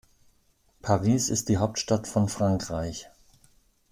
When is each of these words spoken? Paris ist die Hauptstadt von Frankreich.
Paris 0.81 1.29
ist 1.29 1.47
die 1.47 1.57
Hauptstadt 1.59 2.07
von 2.07 2.27
Frankreich. 2.27 3.11